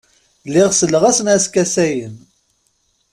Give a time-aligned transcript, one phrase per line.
[0.47, 2.15] Lliɣ selleɣ-asen a skasayen.